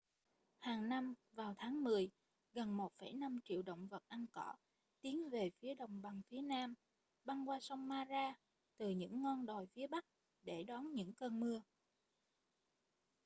hàng 0.59 0.89
năm 0.89 1.13
vào 1.31 1.55
tháng 1.57 1.83
mười 1.83 2.09
gần 2.53 2.77
1,5 2.77 3.39
triệu 3.45 3.61
động 3.61 3.87
vật 3.87 4.03
ăn 4.07 4.25
cỏ 4.31 4.55
tiến 5.01 5.29
về 5.29 5.49
phía 5.59 5.73
đồng 5.75 6.01
bằng 6.01 6.21
phía 6.29 6.41
nam 6.41 6.73
băng 7.25 7.49
qua 7.49 7.59
sông 7.59 7.87
mara 7.87 8.33
từ 8.77 8.89
những 8.89 9.21
ngon 9.23 9.45
đồi 9.45 9.67
phía 9.73 9.87
bắc 9.87 10.05
để 10.43 10.63
đón 10.63 10.93
những 10.93 11.13
cơn 11.13 11.39
mưa 11.39 11.61